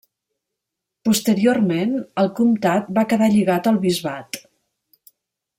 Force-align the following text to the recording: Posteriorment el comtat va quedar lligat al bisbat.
Posteriorment 1.09 1.93
el 2.23 2.31
comtat 2.41 2.91
va 2.99 3.07
quedar 3.13 3.31
lligat 3.37 3.73
al 3.73 3.81
bisbat. 3.85 4.45